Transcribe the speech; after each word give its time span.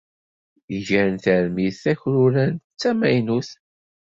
Gan 0.87 1.13
tarmit 1.23 1.75
takrurant 1.83 2.61
d 2.75 2.77
tamaynut. 2.81 3.49